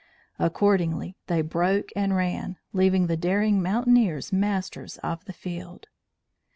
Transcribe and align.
Accordingly 0.39 1.15
they 1.27 1.43
broke 1.43 1.89
and 1.95 2.15
ran, 2.15 2.57
leaving 2.73 3.05
the 3.05 3.15
daring 3.15 3.61
mountaineers 3.61 4.33
masters 4.33 4.97
of 5.03 5.23
the 5.25 5.31
field. 5.31 5.89